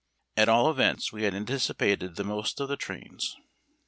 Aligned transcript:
At 0.35 0.49
all 0.49 0.71
events, 0.71 1.13
we 1.13 1.25
had 1.25 1.35
anticipated 1.35 2.15
the 2.15 2.23
most 2.23 2.59
of 2.59 2.67
the 2.67 2.75
trains. 2.75 3.37